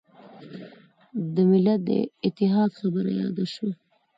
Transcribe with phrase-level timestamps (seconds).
[1.33, 1.91] د ملت د
[2.27, 3.71] اتحاد خبره یاده شوه.